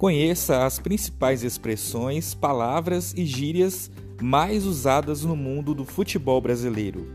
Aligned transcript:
Conheça 0.00 0.64
as 0.64 0.78
principais 0.78 1.42
expressões, 1.42 2.32
palavras 2.32 3.12
e 3.12 3.26
gírias 3.26 3.90
mais 4.18 4.64
usadas 4.64 5.26
no 5.26 5.36
mundo 5.36 5.74
do 5.74 5.84
futebol 5.84 6.40
brasileiro. 6.40 7.06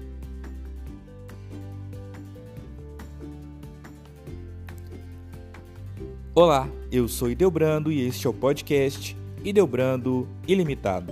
Olá, 6.35 6.69
eu 6.91 7.07
sou 7.07 7.27
Ideobrando 7.27 7.91
e 7.91 8.05
este 8.05 8.27
é 8.27 8.29
o 8.29 8.33
podcast 8.33 9.17
Ideobrando 9.43 10.27
Ilimitado. 10.47 11.11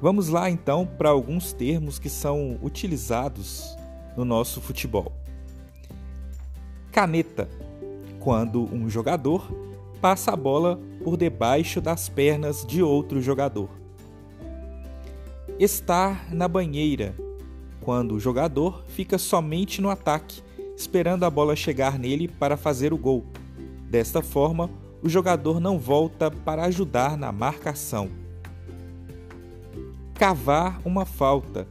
Vamos 0.00 0.30
lá 0.30 0.48
então 0.48 0.86
para 0.86 1.10
alguns 1.10 1.52
termos 1.52 1.98
que 1.98 2.08
são 2.08 2.58
utilizados 2.62 3.76
no 4.16 4.24
nosso 4.24 4.62
futebol. 4.62 5.25
Caneta 6.96 7.46
quando 8.18 8.64
um 8.74 8.88
jogador 8.88 9.52
passa 10.00 10.32
a 10.32 10.36
bola 10.36 10.80
por 11.04 11.18
debaixo 11.18 11.78
das 11.78 12.08
pernas 12.08 12.64
de 12.64 12.82
outro 12.82 13.20
jogador. 13.20 13.68
Estar 15.58 16.32
na 16.32 16.48
banheira 16.48 17.14
quando 17.82 18.14
o 18.14 18.18
jogador 18.18 18.82
fica 18.88 19.18
somente 19.18 19.82
no 19.82 19.90
ataque, 19.90 20.42
esperando 20.74 21.24
a 21.24 21.28
bola 21.28 21.54
chegar 21.54 21.98
nele 21.98 22.28
para 22.28 22.56
fazer 22.56 22.94
o 22.94 22.98
gol. 22.98 23.26
Desta 23.90 24.22
forma, 24.22 24.70
o 25.02 25.08
jogador 25.10 25.60
não 25.60 25.78
volta 25.78 26.30
para 26.30 26.64
ajudar 26.64 27.18
na 27.18 27.30
marcação. 27.30 28.08
Cavar 30.14 30.80
uma 30.82 31.04
falta, 31.04 31.68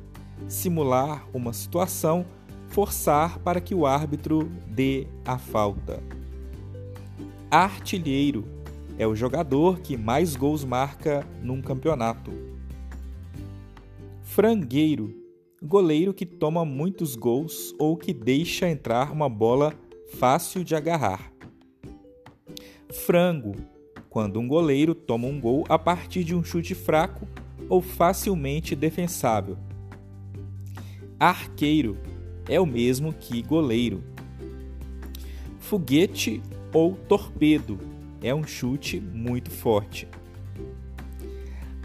simular 0.47 1.27
uma 1.33 1.52
situação 1.52 2.27
forçar 2.75 3.39
para 3.39 3.61
que 3.61 3.73
o 3.73 3.85
árbitro 3.85 4.51
dê 4.67 5.07
a 5.23 5.37
falta. 5.37 6.03
Artilheiro 7.49 8.43
é 8.97 9.07
o 9.07 9.15
jogador 9.15 9.79
que 9.79 9.95
mais 9.95 10.35
gols 10.35 10.65
marca 10.65 11.25
num 11.41 11.61
campeonato. 11.61 12.33
Frangueiro, 14.23 15.15
goleiro 15.63 16.13
que 16.13 16.25
toma 16.25 16.65
muitos 16.65 17.15
gols 17.15 17.73
ou 17.79 17.95
que 17.95 18.13
deixa 18.13 18.69
entrar 18.69 19.09
uma 19.09 19.29
bola 19.29 19.73
fácil 20.19 20.61
de 20.61 20.75
agarrar. 20.75 21.31
Frango, 22.91 23.55
quando 24.09 24.37
um 24.37 24.49
goleiro 24.49 24.93
toma 24.93 25.27
um 25.27 25.39
gol 25.39 25.63
a 25.69 25.79
partir 25.79 26.25
de 26.25 26.35
um 26.35 26.43
chute 26.43 26.75
fraco 26.75 27.25
ou 27.69 27.81
facilmente 27.81 28.75
defensável. 28.75 29.57
Arqueiro, 31.17 31.97
é 32.47 32.59
o 32.59 32.65
mesmo 32.65 33.13
que 33.13 33.41
goleiro. 33.41 34.03
Foguete 35.59 36.41
ou 36.73 36.93
torpedo 36.93 37.79
é 38.21 38.33
um 38.33 38.45
chute 38.45 38.99
muito 38.99 39.49
forte. 39.49 40.07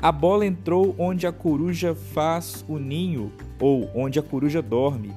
A 0.03 0.11
bola 0.11 0.47
entrou 0.47 0.95
onde 0.99 1.27
a 1.27 1.33
coruja 1.33 1.95
faz 1.95 2.65
o 2.67 2.79
ninho 2.79 3.31
ou 3.61 3.91
onde 3.95 4.19
a 4.19 4.23
coruja 4.23 4.63
dorme. 4.63 5.13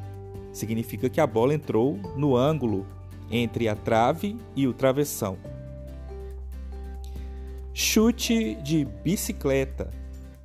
Significa 0.52 1.09
que 1.09 1.22
a 1.22 1.27
bola 1.27 1.53
entrou 1.53 1.97
no 2.17 2.35
ângulo 2.35 2.85
entre 3.31 3.67
a 3.67 3.75
trave 3.75 4.38
e 4.55 4.67
o 4.67 4.73
travessão. 4.73 5.38
Chute 7.73 8.55
de 8.55 8.85
bicicleta. 9.03 9.89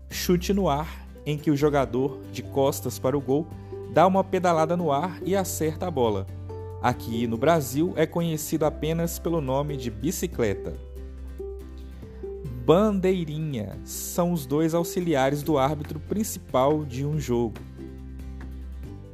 Chute 0.08 0.54
no 0.54 0.68
ar 0.68 1.06
em 1.26 1.36
que 1.36 1.50
o 1.50 1.56
jogador 1.56 2.20
de 2.32 2.42
costas 2.42 2.98
para 2.98 3.18
o 3.18 3.20
gol 3.20 3.46
dá 3.92 4.06
uma 4.06 4.22
pedalada 4.22 4.76
no 4.76 4.92
ar 4.92 5.18
e 5.24 5.34
acerta 5.34 5.86
a 5.86 5.90
bola. 5.90 6.26
Aqui 6.80 7.26
no 7.26 7.36
Brasil 7.36 7.92
é 7.96 8.06
conhecido 8.06 8.64
apenas 8.64 9.18
pelo 9.18 9.40
nome 9.40 9.76
de 9.76 9.90
bicicleta. 9.90 10.76
Bandeirinha 12.64 13.78
são 13.84 14.32
os 14.32 14.46
dois 14.46 14.74
auxiliares 14.74 15.42
do 15.42 15.58
árbitro 15.58 15.98
principal 15.98 16.84
de 16.84 17.04
um 17.04 17.18
jogo. 17.18 17.56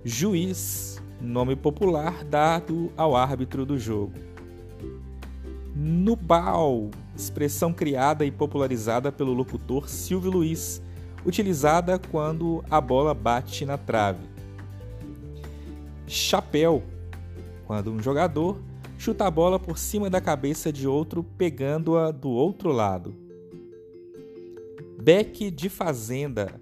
Juiz, 0.04 1.00
nome 1.20 1.56
popular 1.56 2.24
dado 2.24 2.92
ao 2.96 3.16
árbitro 3.16 3.64
do 3.64 3.78
jogo. 3.78 4.12
Nubal, 5.74 6.90
expressão 7.16 7.72
criada 7.72 8.26
e 8.26 8.30
popularizada 8.30 9.10
pelo 9.10 9.32
locutor 9.32 9.88
Silvio 9.88 10.30
Luiz, 10.30 10.82
utilizada 11.24 11.98
quando 11.98 12.62
a 12.68 12.80
bola 12.80 13.14
bate 13.14 13.64
na 13.64 13.78
trave 13.78 14.33
chapéu, 16.06 16.82
quando 17.66 17.90
um 17.90 18.00
jogador 18.00 18.60
chuta 18.98 19.26
a 19.26 19.30
bola 19.30 19.58
por 19.58 19.78
cima 19.78 20.08
da 20.08 20.20
cabeça 20.20 20.72
de 20.72 20.86
outro, 20.86 21.22
pegando-a 21.22 22.10
do 22.10 22.30
outro 22.30 22.70
lado. 22.70 23.14
Beck 25.02 25.50
de 25.50 25.68
fazenda, 25.68 26.60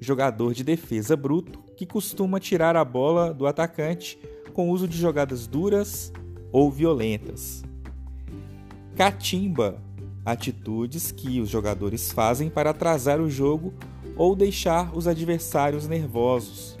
jogador 0.00 0.54
de 0.54 0.62
defesa 0.62 1.16
bruto 1.16 1.58
que 1.76 1.86
costuma 1.86 2.38
tirar 2.38 2.76
a 2.76 2.84
bola 2.84 3.32
do 3.32 3.46
atacante 3.46 4.18
com 4.52 4.70
uso 4.70 4.86
de 4.86 4.96
jogadas 4.96 5.46
duras 5.46 6.12
ou 6.52 6.70
violentas. 6.70 7.62
Catimba, 8.96 9.82
atitudes 10.24 11.10
que 11.10 11.40
os 11.40 11.48
jogadores 11.48 12.12
fazem 12.12 12.50
para 12.50 12.70
atrasar 12.70 13.20
o 13.20 13.30
jogo 13.30 13.72
ou 14.16 14.36
deixar 14.36 14.94
os 14.96 15.08
adversários 15.08 15.88
nervosos. 15.88 16.79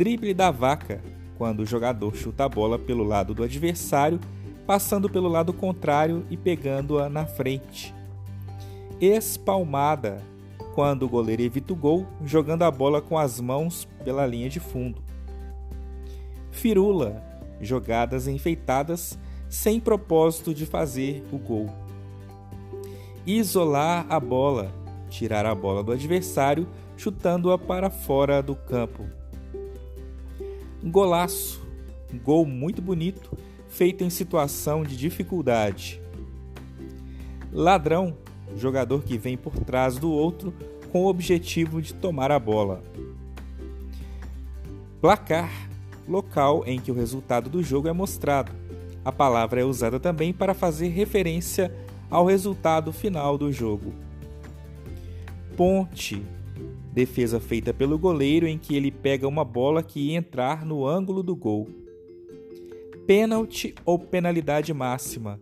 Drible 0.00 0.32
da 0.32 0.50
vaca, 0.50 0.98
quando 1.36 1.60
o 1.60 1.66
jogador 1.66 2.16
chuta 2.16 2.46
a 2.46 2.48
bola 2.48 2.78
pelo 2.78 3.04
lado 3.04 3.34
do 3.34 3.42
adversário, 3.42 4.18
passando 4.66 5.10
pelo 5.10 5.28
lado 5.28 5.52
contrário 5.52 6.24
e 6.30 6.38
pegando-a 6.38 7.06
na 7.10 7.26
frente. 7.26 7.94
Espalmada, 8.98 10.22
quando 10.74 11.02
o 11.02 11.08
goleiro 11.10 11.42
evita 11.42 11.74
o 11.74 11.76
gol, 11.76 12.06
jogando 12.24 12.62
a 12.62 12.70
bola 12.70 13.02
com 13.02 13.18
as 13.18 13.38
mãos 13.42 13.86
pela 14.02 14.26
linha 14.26 14.48
de 14.48 14.58
fundo. 14.58 15.02
Firula, 16.50 17.22
jogadas 17.60 18.26
enfeitadas 18.26 19.18
sem 19.50 19.78
propósito 19.78 20.54
de 20.54 20.64
fazer 20.64 21.22
o 21.30 21.36
gol. 21.36 21.68
Isolar 23.26 24.06
a 24.08 24.18
bola, 24.18 24.72
tirar 25.10 25.44
a 25.44 25.54
bola 25.54 25.84
do 25.84 25.92
adversário, 25.92 26.66
chutando-a 26.96 27.58
para 27.58 27.90
fora 27.90 28.42
do 28.42 28.54
campo. 28.56 29.19
Golaço, 30.82 31.60
gol 32.24 32.46
muito 32.46 32.80
bonito, 32.80 33.36
feito 33.68 34.02
em 34.02 34.08
situação 34.08 34.82
de 34.82 34.96
dificuldade. 34.96 36.00
Ladrão, 37.52 38.16
jogador 38.56 39.02
que 39.02 39.18
vem 39.18 39.36
por 39.36 39.52
trás 39.58 39.98
do 39.98 40.10
outro 40.10 40.54
com 40.90 41.04
o 41.04 41.08
objetivo 41.08 41.82
de 41.82 41.92
tomar 41.92 42.30
a 42.32 42.38
bola. 42.38 42.82
Placar, 45.00 45.50
local 46.08 46.62
em 46.66 46.80
que 46.80 46.90
o 46.90 46.94
resultado 46.94 47.50
do 47.50 47.62
jogo 47.62 47.88
é 47.88 47.92
mostrado. 47.92 48.52
A 49.04 49.12
palavra 49.12 49.60
é 49.60 49.64
usada 49.64 50.00
também 50.00 50.32
para 50.32 50.54
fazer 50.54 50.88
referência 50.88 51.74
ao 52.10 52.24
resultado 52.24 52.92
final 52.92 53.38
do 53.38 53.52
jogo. 53.52 53.92
Ponte, 55.56 56.22
Defesa 56.92 57.38
feita 57.38 57.72
pelo 57.72 57.96
goleiro 57.96 58.48
em 58.48 58.58
que 58.58 58.74
ele 58.74 58.90
pega 58.90 59.28
uma 59.28 59.44
bola 59.44 59.82
que 59.82 60.00
ia 60.00 60.18
entrar 60.18 60.66
no 60.66 60.84
ângulo 60.86 61.22
do 61.22 61.36
gol. 61.36 61.68
Pênalti 63.06 63.74
ou 63.84 63.96
penalidade 63.96 64.74
máxima. 64.74 65.40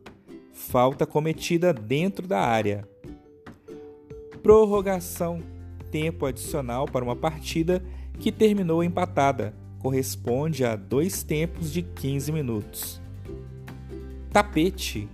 Falta 0.52 1.06
cometida 1.06 1.72
dentro 1.72 2.26
da 2.26 2.40
área. 2.40 2.86
Prorrogação. 4.42 5.42
Tempo 5.90 6.26
adicional 6.26 6.84
para 6.84 7.02
uma 7.02 7.16
partida 7.16 7.82
que 8.18 8.30
terminou 8.30 8.84
empatada. 8.84 9.54
Corresponde 9.78 10.66
a 10.66 10.76
dois 10.76 11.22
tempos 11.22 11.72
de 11.72 11.80
15 11.80 12.30
minutos. 12.30 13.00
Tapete. 14.30 15.08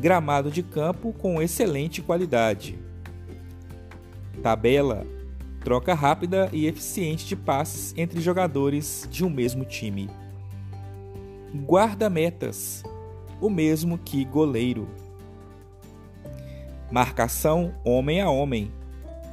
Gramado 0.00 0.50
de 0.50 0.62
campo 0.62 1.12
com 1.12 1.40
excelente 1.42 2.00
qualidade. 2.00 2.78
Tabela 4.42 5.06
troca 5.66 5.94
rápida 5.94 6.48
e 6.52 6.64
eficiente 6.68 7.26
de 7.26 7.34
passes 7.34 7.92
entre 7.96 8.20
jogadores 8.20 9.08
de 9.10 9.24
um 9.24 9.28
mesmo 9.28 9.64
time. 9.64 10.08
Guarda-metas, 11.52 12.84
o 13.40 13.50
mesmo 13.50 13.98
que 13.98 14.24
goleiro. 14.24 14.88
Marcação 16.88 17.74
homem 17.84 18.20
a 18.20 18.30
homem, 18.30 18.70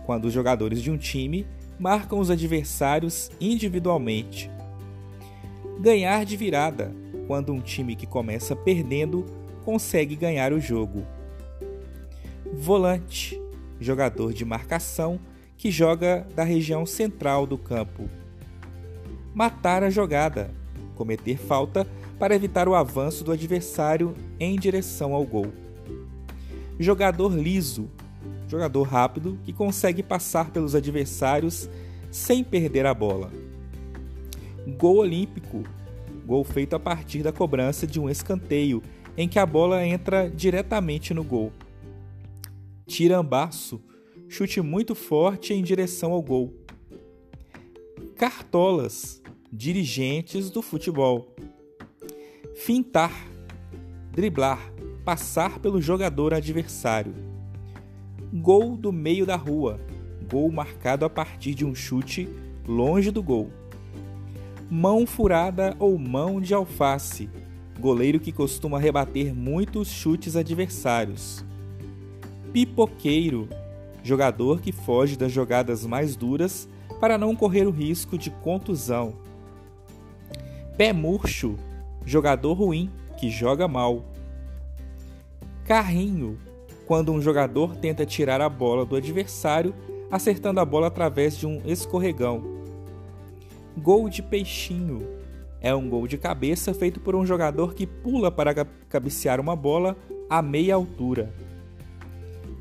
quando 0.07 0.25
os 0.25 0.33
jogadores 0.33 0.81
de 0.81 0.89
um 0.89 0.97
time 0.97 1.45
marcam 1.77 2.18
os 2.18 2.31
adversários 2.31 3.30
individualmente. 3.39 4.50
Ganhar 5.81 6.25
de 6.25 6.35
virada, 6.35 6.91
quando 7.27 7.53
um 7.53 7.62
time 7.62 7.95
que 7.95 8.07
começa 8.07 8.56
perdendo 8.56 9.24
consegue 9.63 10.15
ganhar 10.15 10.51
o 10.51 10.59
jogo. 10.59 11.06
Volante, 12.51 13.39
jogador 13.80 14.33
de 14.33 14.44
marcação 14.44 15.19
que 15.63 15.71
joga 15.71 16.27
da 16.36 16.44
região 16.44 16.86
central 16.86 17.48
do 17.48 17.57
campo. 17.57 18.10
Matar 19.33 19.81
a 19.81 19.89
jogada, 19.89 20.51
cometer 20.94 21.38
falta 21.38 21.88
para 22.19 22.36
evitar 22.36 22.68
o 22.68 22.75
avanço 22.75 23.24
do 23.24 23.31
adversário 23.31 24.13
em 24.38 24.60
direção 24.60 25.13
ao 25.13 25.24
gol. 25.24 25.54
Jogador 26.77 27.33
liso, 27.33 27.89
jogador 28.45 28.83
rápido 28.83 29.39
que 29.45 29.54
consegue 29.54 30.04
passar 30.04 30.51
pelos 30.51 30.75
adversários 30.75 31.69
sem 32.12 32.44
perder 32.44 32.86
a 32.86 32.94
bola. 32.94 33.31
Gol 34.77 34.98
olímpico, 34.98 35.63
gol 36.25 36.44
feito 36.44 36.75
a 36.75 36.80
partir 36.80 37.24
da 37.24 37.31
cobrança 37.31 37.88
de 37.88 38.01
um 38.01 38.09
escanteio 38.09 38.83
em 39.16 39.30
que 39.30 39.39
a 39.39 39.45
bola 39.45 39.88
entra 39.88 40.30
diretamente 40.30 41.13
no 41.13 41.24
gol. 41.24 41.54
Tirambaço, 42.86 43.81
chute 44.33 44.59
muito 44.62 44.95
forte 44.95 45.53
em 45.53 45.62
direção 45.62 46.12
ao 46.12 46.19
gol. 46.19 46.51
Cartolas, 48.15 49.21
dirigentes 49.51 50.50
do 50.50 50.59
futebol. 50.59 51.35
Fintar, 52.56 53.13
driblar, 54.12 54.74
passar 55.06 55.59
pelo 55.59 55.80
jogador 55.80 56.33
adversário. 56.33 57.13
Gol 58.33 58.75
do 58.75 58.91
meio 58.91 59.24
da 59.24 59.35
rua, 59.35 59.80
gol 60.27 60.51
marcado 60.51 61.06
a 61.06 61.09
partir 61.12 61.53
de 61.53 61.63
um 61.63 61.75
chute 61.75 62.27
longe 62.68 63.12
do 63.12 63.21
gol. 63.21 63.51
Mão 64.68 65.06
furada 65.06 65.75
ou 65.77 65.95
mão 66.00 66.41
de 66.41 66.56
alface, 66.56 67.30
goleiro 67.80 68.19
que 68.19 68.31
costuma 68.31 68.80
rebater 68.80 69.31
muitos 69.31 69.89
chutes 69.89 70.35
adversários. 70.35 71.45
Pipoqueiro, 72.51 73.47
jogador 74.03 74.59
que 74.59 74.71
foge 74.71 75.15
das 75.15 75.31
jogadas 75.31 75.85
mais 75.85 76.15
duras 76.15 76.67
para 77.00 77.17
não 77.17 77.35
correr 77.35 77.65
o 77.65 77.71
risco 77.71 78.17
de 78.17 78.29
contusão. 78.29 79.13
Pé 80.77 80.91
murcho, 80.91 81.57
jogador 82.05 82.53
ruim 82.53 82.91
que 83.17 83.29
joga 83.29 83.67
mal. 83.67 84.03
Carrinho, 85.65 86.38
quando 86.85 87.11
um 87.11 87.21
jogador 87.21 87.75
tenta 87.77 88.05
tirar 88.05 88.41
a 88.41 88.50
bola 88.50 88.85
do 88.85 88.95
adversário, 88.95 89.73
acertando 90.11 90.59
a 90.59 90.65
bola 90.65 90.88
através 90.88 91.38
de 91.38 91.47
um 91.47 91.61
escorregão. 91.65 92.44
Gol 93.77 94.09
de 94.09 94.21
peixinho, 94.21 95.07
é 95.61 95.73
um 95.73 95.89
gol 95.89 96.07
de 96.07 96.17
cabeça 96.17 96.73
feito 96.73 96.99
por 96.99 97.15
um 97.15 97.25
jogador 97.25 97.73
que 97.73 97.88
pula 97.88 98.29
para 98.29 98.53
cabecear 98.89 99.39
uma 99.39 99.56
bola 99.56 99.95
a 100.29 100.41
meia 100.41 100.75
altura 100.75 101.33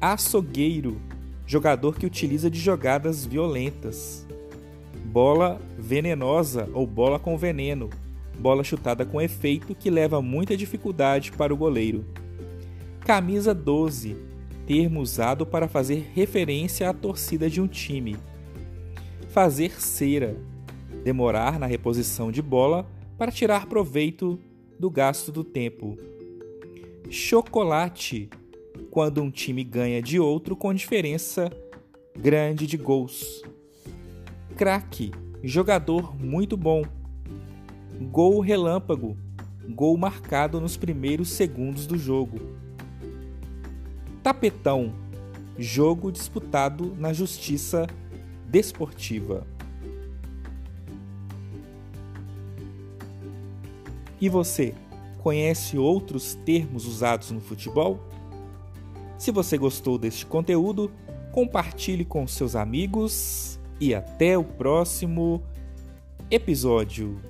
açougueiro, 0.02 1.00
jogador 1.52 1.98
que 1.98 2.06
utiliza 2.06 2.50
de 2.50 2.58
jogadas 2.58 3.26
violentas. 3.26 4.26
Bola 5.04 5.60
venenosa 5.78 6.66
ou 6.72 6.86
bola 6.86 7.18
com 7.18 7.36
veneno, 7.36 7.90
bola 8.38 8.64
chutada 8.64 9.04
com 9.04 9.20
efeito 9.20 9.74
que 9.74 9.90
leva 9.90 10.22
muita 10.22 10.56
dificuldade 10.56 11.30
para 11.30 11.52
o 11.52 11.56
goleiro. 11.56 12.06
Camisa 13.00 13.52
12, 13.52 14.16
termo 14.66 15.02
usado 15.02 15.44
para 15.44 15.68
fazer 15.68 16.10
referência 16.14 16.88
à 16.88 16.94
torcida 16.94 17.50
de 17.50 17.60
um 17.60 17.66
time. 17.66 18.16
Fazer 19.28 19.78
cera, 19.78 20.34
demorar 21.04 21.58
na 21.58 21.66
reposição 21.66 22.32
de 22.32 22.40
bola 22.40 22.86
para 23.18 23.30
tirar 23.30 23.66
proveito 23.66 24.40
do 24.78 24.88
gasto 24.88 25.30
do 25.30 25.44
tempo. 25.44 25.98
Chocolate, 27.10 28.30
quando 28.92 29.22
um 29.22 29.30
time 29.30 29.64
ganha 29.64 30.02
de 30.02 30.20
outro 30.20 30.54
com 30.54 30.74
diferença 30.74 31.50
grande 32.14 32.66
de 32.66 32.76
gols. 32.76 33.42
Craque, 34.54 35.10
jogador 35.42 36.14
muito 36.14 36.58
bom. 36.58 36.82
Gol 38.10 38.40
relâmpago, 38.40 39.16
gol 39.70 39.96
marcado 39.96 40.60
nos 40.60 40.76
primeiros 40.76 41.30
segundos 41.30 41.86
do 41.86 41.96
jogo. 41.96 42.38
Tapetão, 44.22 44.92
jogo 45.58 46.12
disputado 46.12 46.94
na 46.98 47.14
justiça 47.14 47.86
desportiva. 48.46 49.46
E 54.20 54.28
você, 54.28 54.74
conhece 55.22 55.78
outros 55.78 56.34
termos 56.44 56.86
usados 56.86 57.30
no 57.30 57.40
futebol? 57.40 58.11
Se 59.22 59.30
você 59.30 59.56
gostou 59.56 59.98
deste 59.98 60.26
conteúdo, 60.26 60.90
compartilhe 61.30 62.04
com 62.04 62.26
seus 62.26 62.56
amigos 62.56 63.56
e 63.80 63.94
até 63.94 64.36
o 64.36 64.42
próximo 64.42 65.40
episódio. 66.28 67.20